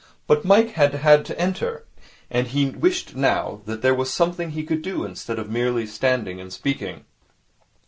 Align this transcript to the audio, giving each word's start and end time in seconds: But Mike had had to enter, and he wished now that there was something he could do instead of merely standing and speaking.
But 0.25 0.43
Mike 0.43 0.71
had 0.71 0.95
had 0.95 1.25
to 1.25 1.39
enter, 1.39 1.83
and 2.31 2.47
he 2.47 2.71
wished 2.71 3.15
now 3.15 3.61
that 3.67 3.83
there 3.83 3.93
was 3.93 4.11
something 4.11 4.49
he 4.49 4.63
could 4.63 4.81
do 4.81 5.03
instead 5.05 5.37
of 5.37 5.51
merely 5.51 5.85
standing 5.85 6.41
and 6.41 6.51
speaking. 6.51 7.05